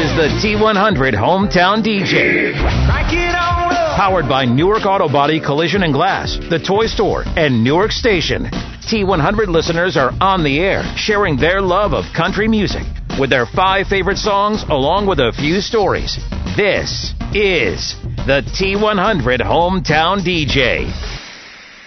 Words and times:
is 0.00 0.16
the 0.16 0.28
T100 0.40 1.12
Hometown 1.12 1.84
DJ. 1.84 2.54
Powered 3.96 4.26
by 4.26 4.46
Newark 4.46 4.86
Auto 4.86 5.12
Body 5.12 5.38
Collision 5.38 5.82
and 5.82 5.92
Glass, 5.92 6.38
the 6.48 6.58
Toy 6.58 6.86
Store, 6.86 7.22
and 7.36 7.62
Newark 7.62 7.92
Station. 7.92 8.44
T100 8.90 9.48
listeners 9.48 9.98
are 9.98 10.12
on 10.18 10.42
the 10.42 10.58
air, 10.58 10.82
sharing 10.96 11.36
their 11.36 11.60
love 11.60 11.92
of 11.92 12.06
country 12.16 12.48
music 12.48 12.82
with 13.18 13.28
their 13.28 13.44
five 13.44 13.88
favorite 13.88 14.16
songs 14.16 14.64
along 14.70 15.06
with 15.06 15.18
a 15.18 15.34
few 15.36 15.60
stories. 15.60 16.16
This 16.56 17.12
is 17.34 17.94
the 18.24 18.40
T100 18.56 19.42
Hometown 19.42 20.24
DJ. 20.24 20.90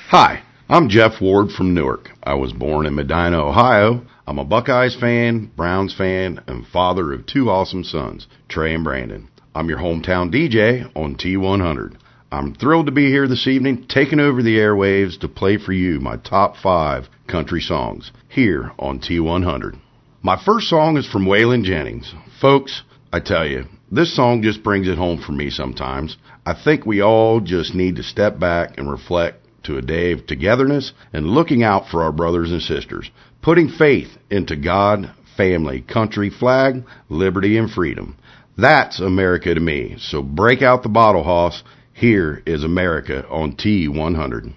Hi, 0.09 0.43
I'm 0.69 0.87
Jeff 0.87 1.19
Ward 1.19 1.49
from 1.49 1.73
Newark. 1.73 2.11
I 2.21 2.35
was 2.35 2.53
born 2.53 2.85
in 2.85 2.93
Medina, 2.93 3.43
Ohio. 3.43 4.05
I'm 4.25 4.39
a 4.39 4.45
Buckeyes 4.45 4.95
fan, 4.95 5.51
Browns 5.53 5.93
fan, 5.93 6.39
and 6.47 6.65
father 6.65 7.11
of 7.11 7.25
two 7.25 7.49
awesome 7.49 7.83
sons, 7.83 8.25
Trey 8.47 8.73
and 8.73 8.81
Brandon. 8.81 9.27
I'm 9.53 9.67
your 9.67 9.79
hometown 9.79 10.33
DJ 10.33 10.89
on 10.95 11.15
T100. 11.15 11.97
I'm 12.31 12.55
thrilled 12.55 12.85
to 12.85 12.93
be 12.93 13.07
here 13.09 13.27
this 13.27 13.47
evening, 13.47 13.85
taking 13.89 14.21
over 14.21 14.41
the 14.41 14.55
airwaves 14.55 15.19
to 15.19 15.27
play 15.27 15.57
for 15.57 15.73
you 15.73 15.99
my 15.99 16.15
top 16.15 16.55
five 16.55 17.09
country 17.27 17.59
songs 17.59 18.13
here 18.29 18.71
on 18.79 18.99
T100. 18.99 19.77
My 20.21 20.41
first 20.41 20.69
song 20.69 20.95
is 20.95 21.05
from 21.05 21.25
Waylon 21.25 21.65
Jennings. 21.65 22.13
Folks, 22.39 22.83
I 23.11 23.19
tell 23.19 23.45
you, 23.45 23.65
this 23.91 24.15
song 24.15 24.41
just 24.41 24.63
brings 24.63 24.87
it 24.87 24.97
home 24.97 25.21
for 25.21 25.33
me 25.33 25.49
sometimes. 25.49 26.15
I 26.45 26.53
think 26.53 26.85
we 26.85 27.01
all 27.01 27.41
just 27.41 27.75
need 27.75 27.97
to 27.97 28.03
step 28.03 28.39
back 28.39 28.77
and 28.77 28.89
reflect 28.89 29.43
to 29.63 29.77
a 29.77 29.81
day 29.81 30.11
of 30.11 30.27
togetherness 30.27 30.93
and 31.11 31.27
looking 31.27 31.63
out 31.63 31.87
for 31.87 32.03
our 32.03 32.11
brothers 32.11 32.51
and 32.51 32.61
sisters, 32.61 33.09
putting 33.43 33.67
faith 33.67 34.07
into 34.31 34.55
God, 34.55 35.13
family, 35.35 35.81
country, 35.81 36.29
flag, 36.29 36.83
liberty, 37.09 37.57
and 37.57 37.69
freedom. 37.69 38.17
That's 38.57 38.99
America 39.01 39.53
to 39.53 39.59
me. 39.59 39.97
So 39.99 40.21
break 40.23 40.61
out 40.61 40.81
the 40.81 40.89
bottle, 40.89 41.23
Hoss. 41.23 41.61
Here 41.91 42.41
is 42.45 42.63
America 42.63 43.27
on 43.27 43.55
T100. 43.57 44.53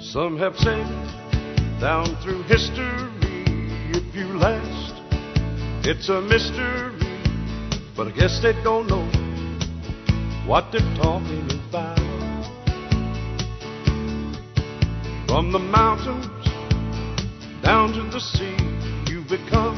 Some 0.00 0.38
have 0.38 0.54
said 0.56 0.86
down 1.80 2.16
through 2.22 2.42
history, 2.42 3.11
you 4.14 4.26
last, 4.38 4.94
it's 5.84 6.08
a 6.08 6.20
mystery. 6.20 6.92
But 7.96 8.08
I 8.08 8.10
guess 8.10 8.40
they 8.42 8.52
don't 8.62 8.86
know 8.86 9.06
what 10.46 10.72
they're 10.72 10.80
talking 10.96 11.48
about. 11.68 11.98
From 15.26 15.52
the 15.52 15.58
mountains 15.58 16.26
down 17.62 17.92
to 17.92 18.02
the 18.10 18.20
sea, 18.20 18.56
you've 19.10 19.28
become 19.28 19.76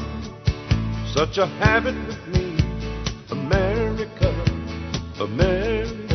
such 1.13 1.37
a 1.37 1.47
habit 1.47 1.95
with 2.07 2.27
me. 2.27 2.57
America, 3.31 4.31
America. 5.19 6.05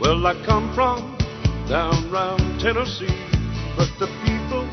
Well, 0.00 0.26
I 0.26 0.34
come 0.44 0.74
from 0.74 1.16
down 1.68 2.10
round 2.10 2.60
Tennessee, 2.60 3.29
but 3.80 3.98
the 3.98 4.08
people 4.26 4.68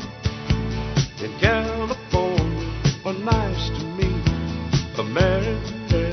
in 1.24 1.32
California 1.40 2.68
are 3.06 3.14
nice 3.14 3.70
to 3.70 3.84
me. 3.96 4.10
America. 4.98 6.12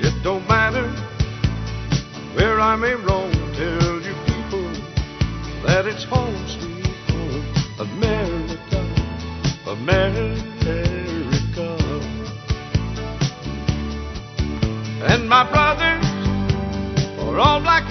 It 0.00 0.14
don't 0.24 0.44
matter 0.48 0.88
where 2.34 2.58
I 2.58 2.74
may 2.74 2.94
roam, 2.94 3.30
tell 3.54 4.00
you 4.06 4.14
people 4.32 4.68
that 5.64 5.86
it's 5.86 6.02
home, 6.02 6.34
sweet 6.48 6.96
home, 7.12 7.46
America, 7.78 8.80
America. 9.68 10.44
And 15.12 15.28
my 15.28 15.48
brothers 15.48 16.04
are 17.34 17.38
all 17.38 17.60
black 17.60 17.83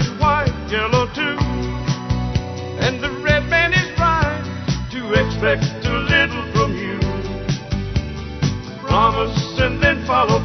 expect 5.46 5.86
a 5.86 5.92
little 5.92 6.52
from 6.54 6.78
you. 6.78 7.00
Promise 8.88 9.59
and 9.59 9.81
then 9.84 10.06
follow 10.06 10.43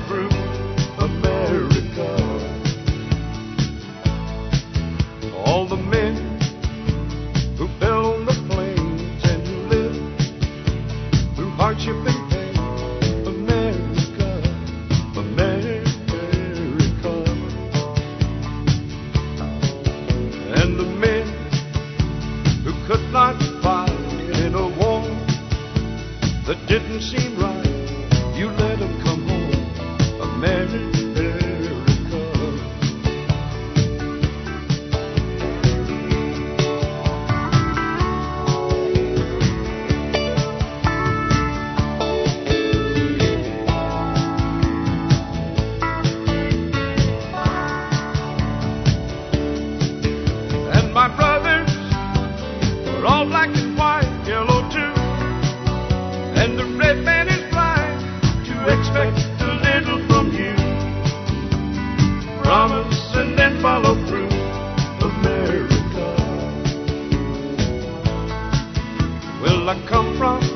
I 69.69 69.75
come 69.87 70.17
from 70.17 70.48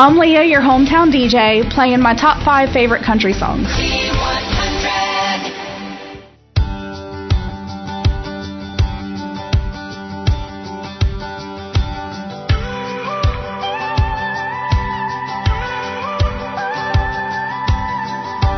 I'm 0.00 0.16
Leah, 0.16 0.44
your 0.44 0.60
hometown 0.60 1.10
DJ, 1.10 1.68
playing 1.72 1.98
my 1.98 2.14
top 2.14 2.44
five 2.44 2.70
favorite 2.72 3.02
country 3.02 3.32
songs. 3.32 3.66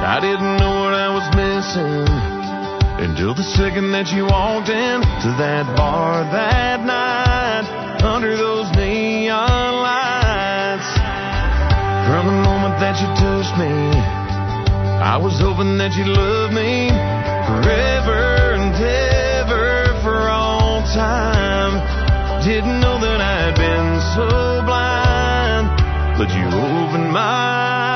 I 0.04 0.18
didn't 0.20 0.58
know 0.58 0.80
what 0.82 0.92
I 0.92 1.08
was 1.08 1.24
missing 1.34 2.04
Until 3.00 3.32
the 3.34 3.44
second 3.44 3.92
that 3.92 4.12
you 4.12 4.24
walked 4.26 4.68
in 4.68 5.00
to 5.00 5.28
that 5.40 5.64
I 15.10 15.16
was 15.16 15.40
hoping 15.40 15.76
that 15.78 15.92
you'd 15.96 16.06
love 16.06 16.52
me 16.52 16.86
forever 16.86 18.54
and 18.54 18.72
ever 18.78 20.00
for 20.04 20.28
all 20.28 20.82
time. 20.94 21.74
Didn't 22.44 22.80
know 22.80 22.96
that 23.00 23.20
I'd 23.20 23.56
been 23.56 23.98
so 24.14 24.62
blind, 24.62 25.66
but 26.16 26.30
you 26.30 26.46
opened 26.46 27.12
my 27.12 27.18
eyes. 27.18 27.89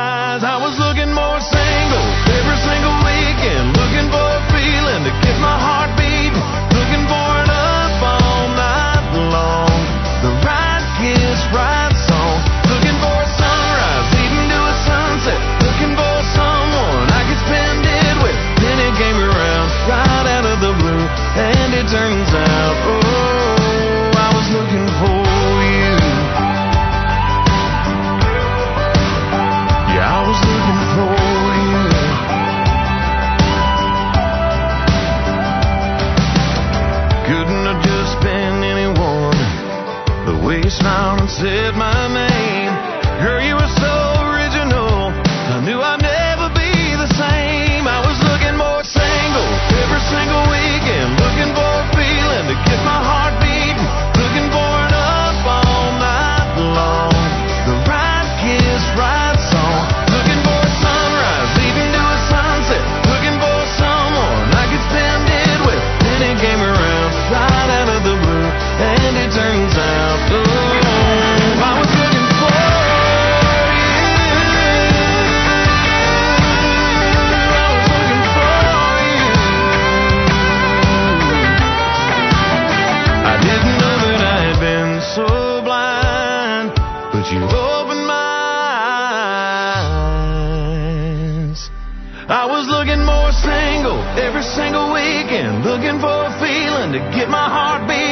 To 96.94 97.00
get 97.10 97.28
my 97.28 97.50
heart 97.50 97.88
beating, 97.88 98.03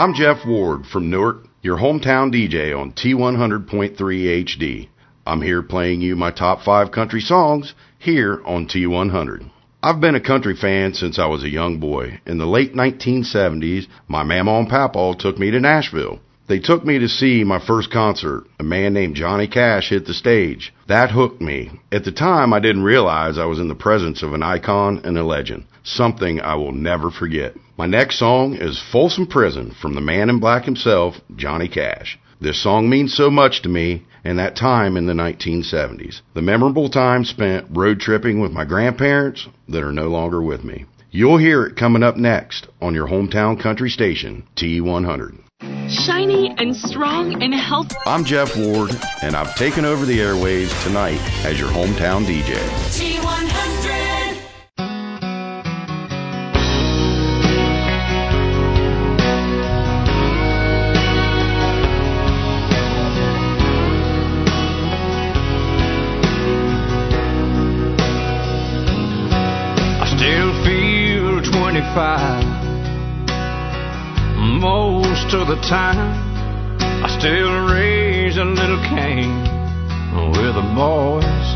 I'm 0.00 0.14
Jeff 0.14 0.46
Ward 0.46 0.86
from 0.86 1.10
Newark, 1.10 1.44
your 1.60 1.76
hometown 1.76 2.32
DJ 2.32 2.74
on 2.74 2.92
T100.3 2.92 3.98
HD. 3.98 4.88
I'm 5.26 5.42
here 5.42 5.62
playing 5.62 6.00
you 6.00 6.16
my 6.16 6.30
top 6.30 6.62
five 6.62 6.90
country 6.90 7.20
songs 7.20 7.74
here 7.98 8.40
on 8.46 8.66
T100. 8.66 9.50
I've 9.82 10.00
been 10.00 10.14
a 10.14 10.20
country 10.22 10.56
fan 10.56 10.94
since 10.94 11.18
I 11.18 11.26
was 11.26 11.44
a 11.44 11.50
young 11.50 11.80
boy. 11.80 12.18
In 12.24 12.38
the 12.38 12.46
late 12.46 12.72
1970s, 12.72 13.88
my 14.08 14.22
mama 14.22 14.60
and 14.60 14.70
papa 14.70 15.16
took 15.18 15.38
me 15.38 15.50
to 15.50 15.60
Nashville. 15.60 16.18
They 16.48 16.60
took 16.60 16.82
me 16.82 16.98
to 16.98 17.08
see 17.08 17.44
my 17.44 17.64
first 17.64 17.92
concert. 17.92 18.44
A 18.58 18.64
man 18.64 18.94
named 18.94 19.16
Johnny 19.16 19.48
Cash 19.48 19.90
hit 19.90 20.06
the 20.06 20.14
stage. 20.14 20.72
That 20.88 21.10
hooked 21.10 21.42
me. 21.42 21.70
At 21.92 22.04
the 22.04 22.10
time, 22.10 22.54
I 22.54 22.58
didn't 22.58 22.84
realize 22.84 23.36
I 23.38 23.44
was 23.44 23.60
in 23.60 23.68
the 23.68 23.74
presence 23.74 24.22
of 24.22 24.32
an 24.32 24.42
icon 24.42 25.02
and 25.04 25.18
a 25.18 25.22
legend. 25.22 25.66
Something 25.84 26.40
I 26.40 26.54
will 26.54 26.72
never 26.72 27.10
forget. 27.10 27.54
My 27.80 27.86
next 27.86 28.18
song 28.18 28.56
is 28.56 28.78
Folsom 28.92 29.26
Prison 29.26 29.70
from 29.80 29.94
the 29.94 30.02
man 30.02 30.28
in 30.28 30.38
black 30.38 30.66
himself, 30.66 31.18
Johnny 31.34 31.66
Cash. 31.66 32.18
This 32.38 32.62
song 32.62 32.90
means 32.90 33.14
so 33.14 33.30
much 33.30 33.62
to 33.62 33.70
me 33.70 34.04
and 34.22 34.38
that 34.38 34.54
time 34.54 34.98
in 34.98 35.06
the 35.06 35.14
1970s. 35.14 36.20
The 36.34 36.42
memorable 36.42 36.90
time 36.90 37.24
spent 37.24 37.68
road 37.70 37.98
tripping 37.98 38.38
with 38.38 38.52
my 38.52 38.66
grandparents 38.66 39.48
that 39.70 39.82
are 39.82 39.92
no 39.92 40.08
longer 40.08 40.42
with 40.42 40.62
me. 40.62 40.84
You'll 41.10 41.38
hear 41.38 41.64
it 41.64 41.76
coming 41.76 42.02
up 42.02 42.18
next 42.18 42.68
on 42.82 42.92
your 42.92 43.08
hometown 43.08 43.58
country 43.58 43.88
station, 43.88 44.46
T100. 44.56 45.38
Shiny 45.88 46.54
and 46.58 46.76
strong 46.76 47.42
and 47.42 47.54
healthy. 47.54 47.96
I'm 48.04 48.26
Jeff 48.26 48.58
Ward, 48.58 48.90
and 49.22 49.34
I've 49.34 49.54
taken 49.56 49.86
over 49.86 50.04
the 50.04 50.18
airwaves 50.18 50.84
tonight 50.84 51.20
as 51.46 51.58
your 51.58 51.70
hometown 51.70 52.26
DJ. 52.26 53.19
The 75.50 75.56
time. 75.66 75.98
I 76.78 77.08
still 77.18 77.74
raise 77.74 78.36
a 78.36 78.44
little 78.44 78.78
cane 78.86 79.34
with 80.30 80.54
the 80.54 80.66
boys. 80.78 81.46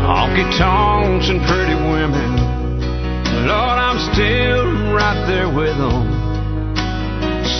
Honky 0.00 0.48
tonks 0.56 1.28
and 1.28 1.44
pretty 1.44 1.76
women. 1.76 2.40
Lord, 3.44 3.76
I'm 3.76 4.00
still 4.14 4.96
right 4.96 5.20
there 5.28 5.52
with 5.52 5.76
them. 5.76 6.08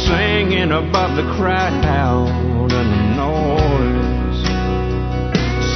Singing 0.08 0.72
above 0.72 1.14
the 1.20 1.28
crowd 1.36 1.76
and 1.84 2.72
the 2.72 2.84
noise. 3.12 4.40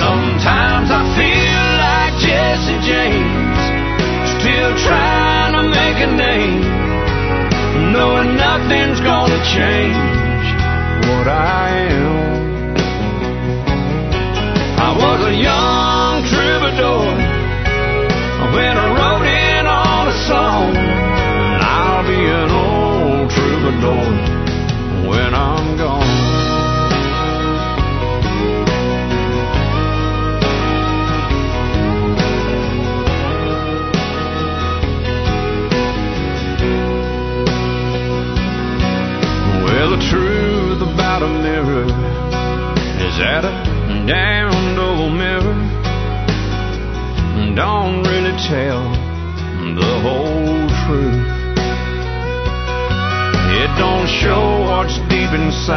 Sometimes 0.00 0.88
I 0.88 1.04
feel 1.20 1.64
like 1.84 2.16
Jesse 2.24 2.80
James, 2.80 3.60
still 4.40 4.72
trying 4.88 5.52
to 5.52 5.68
make 5.68 6.00
a 6.00 6.10
name, 6.16 6.89
knowing 7.92 8.36
nothing's 8.36 9.00
gonna 9.00 9.42
change 9.44 10.46
what 11.10 11.26
I 11.26 11.68
am. 11.90 12.30
I 14.78 14.90
was 14.96 15.20
a 15.26 15.34
young 15.34 16.24
troubadour 16.30 17.19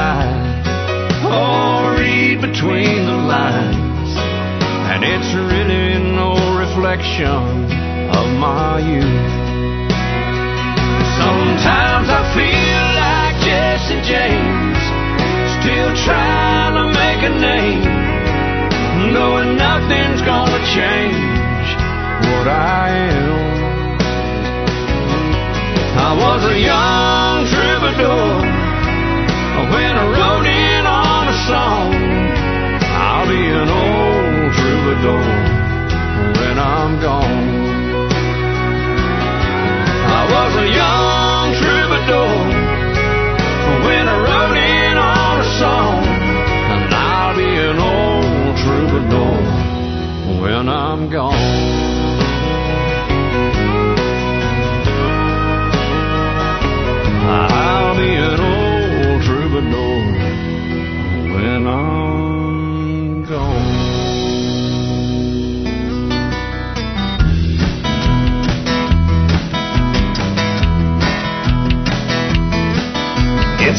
inside 0.03 1.23
or 1.23 1.31
oh, 1.31 1.97
read 1.97 2.41
between 2.41 3.05
the 3.05 3.19
lines, 3.35 4.11
and 4.91 5.03
it's 5.03 5.31
really 5.33 5.97
no 6.15 6.35
reflection 6.59 7.39
of 8.11 8.25
my 8.37 8.79
youth. 8.79 9.31
Sometimes 11.15 12.07
I 12.11 12.21
feel 12.35 12.85
like 12.99 13.35
Jesse 13.47 14.01
James, 14.03 14.81
still 15.63 15.91
trying 16.05 16.75
to 16.79 16.85
make 16.91 17.21
a 17.23 17.33
name, 17.39 19.13
knowing 19.13 19.55
nothing's 19.55 20.21
gonna 20.21 20.61
change 20.75 21.67
what 22.27 22.47
I 22.47 22.89
am. 22.91 23.43
I 25.95 26.11
was 26.23 26.43
a 26.51 26.59
young 26.59 27.47
troubadour 27.47 28.42
when 29.73 29.93
I 29.97 30.05
wrote 30.15 30.45
in 30.45 30.85
on 30.85 31.23
a 31.33 31.37
song. 31.49 31.87
I'll 32.93 33.27
be 33.27 33.43
an 33.61 33.69
old 33.81 34.49
troubadour 34.59 35.25
when 36.39 36.55
I'm 36.59 36.93
gone. 37.01 37.45
I 40.19 40.21
was 40.35 40.51
a 40.65 40.67
young 40.81 41.47
troubadour 41.61 42.33
when 43.85 44.05
I 44.13 44.17
wrote 44.25 44.57
in 44.77 44.95
on 44.97 45.35
a 45.41 45.49
song, 45.61 45.97
and 46.73 46.93
I'll 46.93 47.35
be 47.35 47.51
an 47.69 47.79
old 47.93 48.53
troubadour 48.63 49.37
when 50.41 50.69
I'm 50.69 51.09
gone. 51.09 51.82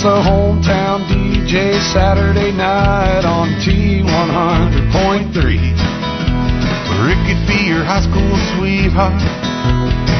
A 0.05 0.21
hometown 0.21 1.01
DJ 1.09 1.81
Saturday 1.97 2.53
night 2.53 3.25
on 3.25 3.49
T100.3. 3.65 4.05
Or 6.93 7.09
it 7.09 7.21
could 7.25 7.41
be 7.49 7.65
your 7.65 7.81
high 7.89 8.05
school 8.05 8.37
sweetheart, 8.53 9.17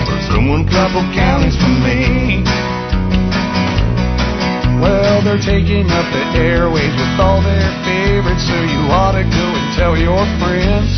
or 0.09 0.17
someone 0.33 0.65
couple 0.73 1.05
counties 1.13 1.53
from 1.61 1.85
me. 1.85 2.41
Well, 4.81 5.21
they're 5.21 5.45
taking 5.45 5.85
up 5.93 6.09
the 6.17 6.25
airwaves 6.41 6.97
with 6.97 7.21
all 7.21 7.45
their 7.45 7.69
favorites, 7.85 8.49
so 8.49 8.57
you 8.57 8.89
ought 8.89 9.13
to 9.13 9.25
go 9.29 9.47
and 9.53 9.69
tell 9.77 10.01
your 10.01 10.25
friends. 10.41 10.97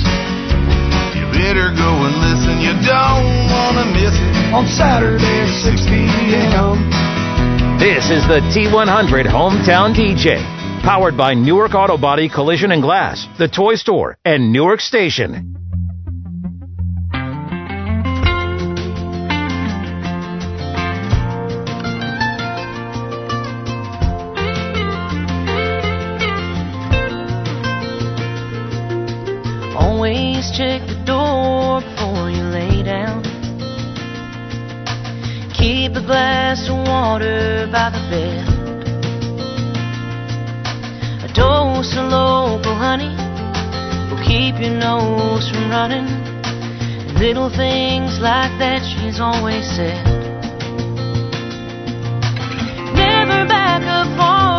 You 1.19 1.27
better 1.35 1.75
go 1.75 1.91
and 2.07 2.15
listen, 2.23 2.63
you 2.63 2.71
don't 2.87 3.51
want 3.51 3.83
to 3.83 3.87
miss 3.99 4.15
it 4.15 4.55
on 4.55 4.63
Saturday 4.71 5.43
at 5.43 5.51
6 5.75 5.91
p.m. 5.91 7.06
This 7.79 8.07
is 8.11 8.27
the 8.27 8.41
T100 8.57 9.27
Hometown 9.27 9.95
DJ, 9.95 10.41
powered 10.83 11.15
by 11.15 11.35
Newark 11.35 11.75
Auto 11.75 11.99
Body 11.99 12.27
Collision 12.27 12.73
and 12.73 12.81
Glass, 12.81 13.27
the 13.39 13.49
Toy 13.49 13.75
Store, 13.75 14.17
and 14.25 14.51
Newark 14.51 14.81
Station. 14.81 15.55
Always 29.77 30.51
check 30.57 30.81
the 30.89 31.03
door 31.05 31.83
before 31.83 32.31
you 32.31 32.43
lay 32.43 32.83
down. 32.83 33.23
Keep 35.53 35.93
a 35.93 36.07
glass 36.07 36.69
water 37.17 37.67
by 37.73 37.89
the 37.89 38.03
bed. 38.13 38.45
A 41.25 41.29
dose 41.33 41.97
of 41.97 42.13
local 42.13 42.75
honey 42.75 43.17
will 44.11 44.23
keep 44.23 44.61
your 44.61 44.77
nose 44.79 45.49
from 45.49 45.71
running. 45.71 46.05
And 47.09 47.19
little 47.19 47.49
things 47.49 48.21
like 48.21 48.53
that 48.61 48.85
she's 48.85 49.19
always 49.19 49.65
said. 49.65 50.05
Never 52.95 53.49
back 53.49 53.81
up 53.85 54.09
farther 54.19 54.56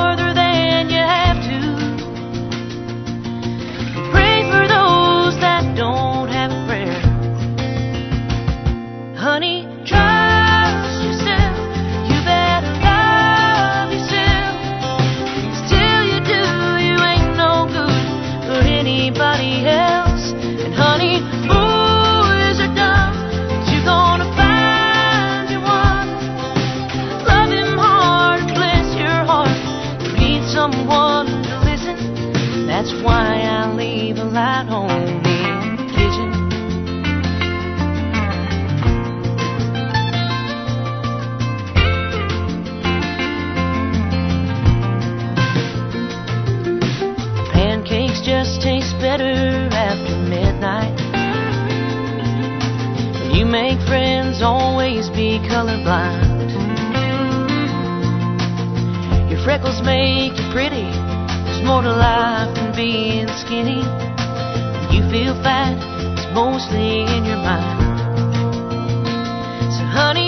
be 55.18 55.40
colorblind. 55.50 56.54
Your 59.32 59.42
freckles 59.44 59.82
make 59.82 60.38
you 60.38 60.46
pretty. 60.54 60.86
There's 60.86 61.66
more 61.66 61.82
to 61.82 61.90
life 61.90 62.54
than 62.54 62.76
being 62.76 63.28
skinny. 63.42 63.82
When 63.82 64.94
you 64.94 65.02
feel 65.10 65.34
fat, 65.42 65.74
it's 66.14 66.28
mostly 66.36 67.02
in 67.02 67.26
your 67.26 67.42
mind. 67.42 67.82
So, 69.74 69.82
honey, 69.90 70.27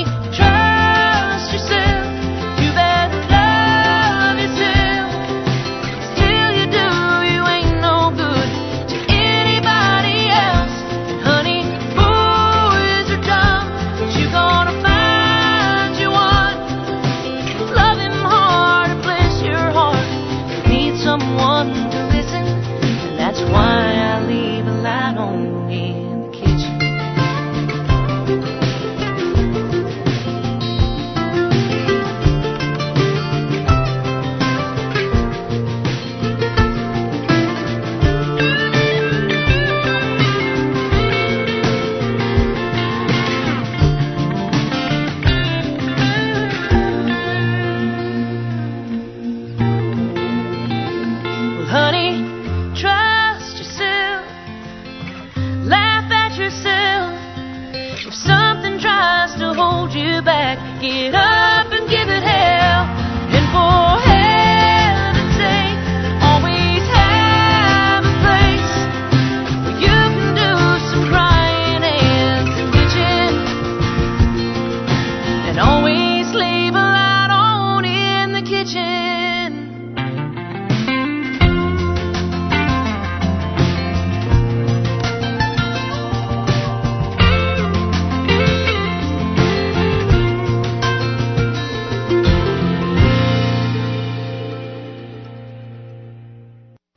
back, 60.21 60.81
get 60.81 61.15
up 61.15 61.48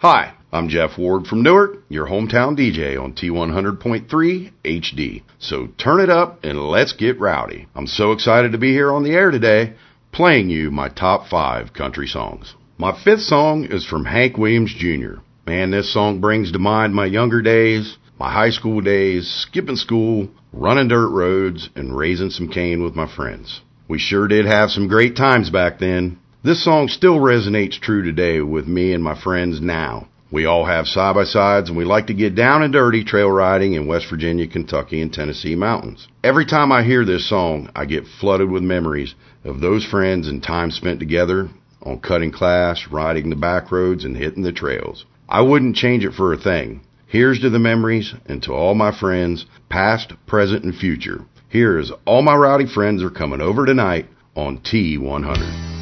Hi, 0.02 0.35
I'm 0.52 0.68
Jeff 0.68 0.99
Ward 0.99 1.28
from 1.28 1.44
Newark, 1.44 1.85
your 1.88 2.09
hometown 2.09 2.59
DJ 2.59 3.00
on 3.00 3.12
T100.3 3.12 4.50
HD. 4.64 5.23
So 5.38 5.68
turn 5.78 6.00
it 6.00 6.11
up 6.11 6.42
and 6.42 6.59
let's 6.59 6.92
get 6.92 7.21
rowdy. 7.21 7.68
I'm 7.76 7.87
so 7.87 8.11
excited 8.11 8.50
to 8.50 8.59
be 8.59 8.73
here 8.73 8.92
on 8.92 9.04
the 9.04 9.12
air 9.12 9.30
today, 9.30 9.75
playing 10.11 10.50
you 10.50 10.73
my 10.73 10.88
top 10.88 11.28
five 11.28 11.73
country 11.73 12.09
songs. 12.09 12.56
My 12.78 13.00
fifth 13.04 13.21
song 13.21 13.68
is 13.71 13.87
from 13.87 14.04
Hank 14.04 14.37
Williams 14.37 14.75
Jr. 14.76 15.21
Man, 15.47 15.71
this 15.71 15.92
song 15.92 16.21
brings 16.21 16.50
to 16.50 16.59
mind 16.59 16.97
my 16.97 17.06
younger 17.06 17.40
days, 17.40 17.97
my 18.18 18.32
high 18.32 18.50
school 18.50 18.80
days, 18.80 19.30
skipping 19.30 19.76
school, 19.76 20.30
running 20.52 20.88
dirt 20.88 21.11
roads, 21.11 21.71
and 21.76 21.97
raising 21.97 22.30
some 22.30 22.49
cane 22.49 22.82
with 22.82 22.97
my 22.97 23.06
friends. 23.06 23.61
We 23.87 24.00
sure 24.00 24.26
did 24.26 24.47
have 24.47 24.73
some 24.73 24.88
great 24.88 25.14
times 25.14 25.49
back 25.50 25.78
then. 25.78 26.18
This 26.45 26.65
song 26.65 26.89
still 26.89 27.19
resonates 27.19 27.79
true 27.79 28.03
today 28.03 28.41
with 28.41 28.67
me 28.67 28.93
and 28.93 29.05
my 29.05 29.15
friends 29.15 29.61
now. 29.61 30.09
We 30.33 30.45
all 30.45 30.65
have 30.65 30.89
side 30.89 31.15
by 31.15 31.23
sides 31.23 31.69
and 31.69 31.79
we 31.79 31.85
like 31.85 32.09
to 32.09 32.15
get 32.15 32.35
down 32.35 32.65
and 32.65 32.73
dirty 32.73 33.05
trail 33.05 33.31
riding 33.31 33.75
in 33.75 33.87
West 33.87 34.07
Virginia, 34.11 34.49
Kentucky, 34.49 35.01
and 35.01 35.13
Tennessee 35.13 35.55
mountains. 35.55 36.09
Every 36.25 36.45
time 36.45 36.73
I 36.73 36.83
hear 36.83 37.05
this 37.05 37.29
song, 37.29 37.71
I 37.77 37.85
get 37.85 38.09
flooded 38.09 38.51
with 38.51 38.65
memories 38.65 39.15
of 39.45 39.61
those 39.61 39.85
friends 39.85 40.27
and 40.27 40.43
time 40.43 40.73
spent 40.73 40.99
together 40.99 41.49
on 41.81 42.01
cutting 42.01 42.33
class, 42.33 42.89
riding 42.91 43.31
the 43.31 43.37
back 43.37 43.71
roads, 43.71 44.05
and 44.05 44.17
hitting 44.17 44.43
the 44.43 44.51
trails. 44.51 45.05
I 45.29 45.43
wouldn't 45.43 45.77
change 45.77 46.05
it 46.05 46.15
for 46.15 46.33
a 46.33 46.37
thing. 46.37 46.81
Here's 47.07 47.39
to 47.43 47.51
the 47.51 47.61
memories 47.61 48.15
and 48.27 48.43
to 48.43 48.53
all 48.53 48.75
my 48.75 48.91
friends, 48.91 49.47
past, 49.69 50.13
present, 50.27 50.65
and 50.65 50.75
future. 50.75 51.21
Here 51.49 51.79
is 51.79 51.93
All 52.05 52.23
My 52.23 52.35
Rowdy 52.35 52.67
Friends 52.67 53.01
Are 53.01 53.11
Coming 53.11 53.41
Over 53.41 53.65
Tonight 53.65 54.07
on 54.35 54.59
T100. 54.59 55.82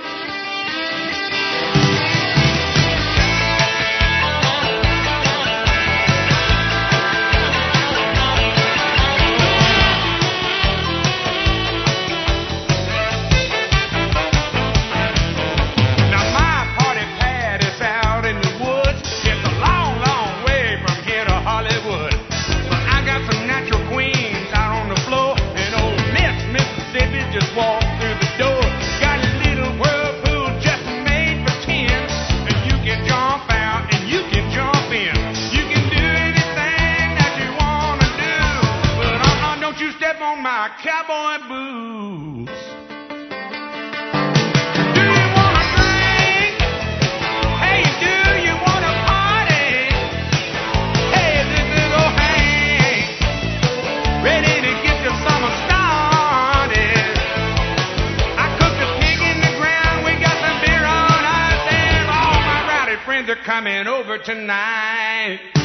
coming 63.51 63.85
over 63.85 64.17
tonight. 64.17 65.60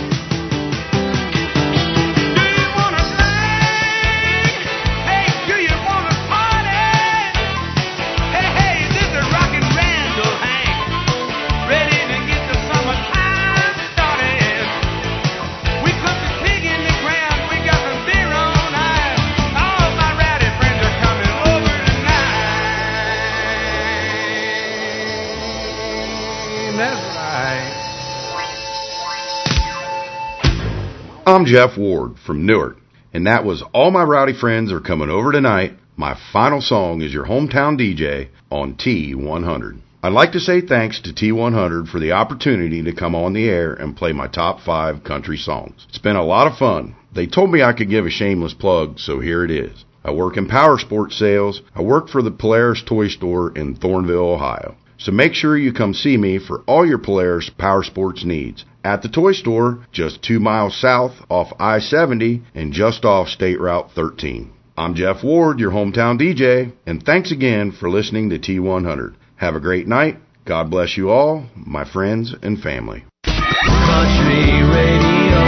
I'm 31.27 31.47
Jeff 31.47 31.79
Ward 31.79 32.19
from 32.19 32.45
Newark, 32.45 32.77
and 33.15 33.27
that 33.27 33.47
was 33.47 33.65
All 33.73 33.91
My 33.91 34.03
Rowdy 34.03 34.35
Friends 34.35 34.71
Are 34.71 34.81
Coming 34.81 35.09
Over 35.09 35.33
Tonight. 35.33 35.79
My 35.97 36.19
final 36.35 36.61
song 36.61 37.01
is 37.01 37.15
your 37.15 37.25
hometown 37.25 37.81
DJ 37.81 38.29
on 38.51 38.75
T100. 38.75 39.81
I'd 40.03 40.13
like 40.13 40.33
to 40.33 40.41
say 40.41 40.61
thanks 40.61 41.01
to 41.01 41.15
T100 41.15 41.89
for 41.89 41.99
the 41.99 42.13
opportunity 42.13 42.83
to 42.83 42.93
come 42.93 43.15
on 43.15 43.33
the 43.33 43.49
air 43.49 43.73
and 43.73 43.97
play 43.97 44.13
my 44.13 44.27
top 44.27 44.61
five 44.61 45.03
country 45.03 45.39
songs. 45.39 45.87
It's 45.89 45.97
been 45.97 46.17
a 46.17 46.23
lot 46.23 46.47
of 46.47 46.59
fun. 46.59 46.95
They 47.15 47.27
told 47.27 47.51
me 47.51 47.63
I 47.63 47.73
could 47.73 47.89
give 47.89 48.05
a 48.05 48.11
shameless 48.11 48.53
plug, 48.53 48.99
so 48.99 49.19
here 49.21 49.43
it 49.47 49.51
is. 49.51 49.87
I 50.05 50.11
work 50.11 50.37
in 50.37 50.47
power 50.47 50.79
sports 50.79 51.19
sales. 51.19 51.63
I 51.75 51.81
work 51.81 52.11
for 52.11 52.21
the 52.21 52.31
Polaris 52.31 52.83
Toy 52.85 53.09
Store 53.09 53.51
in 53.57 53.77
Thornville, 53.77 54.35
Ohio. 54.35 54.77
So 54.99 55.13
make 55.13 55.35
sure 55.35 55.57
you 55.57 55.73
come 55.73 55.95
see 55.95 56.17
me 56.17 56.39
for 56.39 56.63
all 56.67 56.87
your 56.87 56.99
Polaris 56.99 57.51
power 57.51 57.83
sports 57.83 58.25
needs 58.25 58.65
at 58.85 59.03
the 59.03 59.09
toy 59.09 59.33
store 59.33 59.85
just 59.93 60.23
two 60.23 60.41
miles 60.41 60.81
south 60.81 61.13
off 61.29 61.53
I 61.59 61.81
70 61.81 62.43
and 62.55 62.73
just 62.73 63.05
off 63.05 63.29
State 63.29 63.61
Route 63.61 63.91
13. 63.95 64.53
I'm 64.79 64.95
Jeff 64.95 65.25
Ward, 65.25 65.59
your 65.59 65.71
hometown 65.71 66.21
DJ, 66.21 66.73
and 66.87 67.03
thanks 67.03 67.33
again 67.33 67.73
for 67.73 67.91
listening 67.91 68.31
to 68.31 68.39
T100. 68.39 69.15
Have 69.37 69.55
a 69.55 69.61
great 69.61 69.87
night. 69.89 70.19
God 70.45 70.71
bless 70.71 70.97
you 70.97 71.11
all, 71.11 71.47
my 71.57 71.85
friends 71.85 72.35
and 72.43 72.61
family. 72.61 73.05
Country 73.25 74.63
radio. 74.63 75.41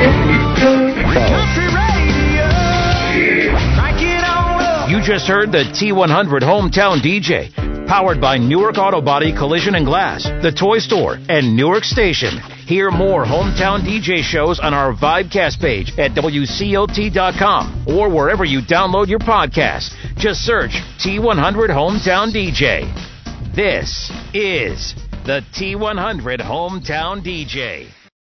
Country 0.59 1.69
radio. 1.77 2.49
Crank 3.77 4.03
it 4.03 4.25
on 4.25 4.61
up. 4.61 4.91
You 4.91 5.01
just 5.03 5.27
heard 5.27 5.53
the 5.53 5.65
T100 5.79 6.41
Hometown 6.43 7.01
DJ, 7.01 7.53
powered 7.89 8.21
by 8.21 8.37
Newark 8.37 8.77
Auto 8.77 9.01
Body 9.01 9.33
Collision 9.33 9.75
and 9.75 9.87
Glass, 9.87 10.25
the 10.43 10.53
Toy 10.53 10.79
Store, 10.79 11.19
and 11.29 11.57
Newark 11.57 11.85
Station. 11.85 12.39
Hear 12.67 12.91
more 12.91 13.25
Hometown 13.25 13.81
DJ 13.81 14.23
shows 14.23 14.61
on 14.61 14.75
our 14.75 14.93
Vibecast 14.93 15.59
page 15.59 15.99
at 15.99 16.13
WCLT.com 16.13 17.87
or 17.89 18.11
wherever 18.15 18.45
you 18.45 18.61
download 18.61 19.09
your 19.09 19.19
podcast. 19.19 19.95
Just 20.19 20.43
search 20.43 20.73
T100 21.01 21.71
Hometown 21.71 22.31
DJ. 22.31 22.85
This 23.57 24.13
is 24.35 24.95
the 25.25 25.43
T100 25.55 26.41
Hometown 26.41 27.25
DJ. 27.25 27.98